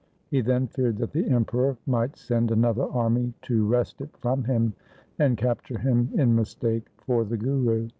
He 0.31 0.41
then 0.41 0.65
feared 0.65 0.97
that 0.97 1.11
the 1.11 1.29
Emperor 1.29 1.77
might 1.85 2.15
send 2.17 2.49
another 2.49 2.85
army 2.85 3.35
to 3.43 3.67
wrest 3.67 4.01
it 4.01 4.09
from 4.17 4.43
him 4.45 4.73
and 5.19 5.37
capture 5.37 5.77
him 5.77 6.09
in 6.15 6.35
mistake 6.35 6.87
for 6.97 7.23
the 7.23 7.37
Guru. 7.37 7.87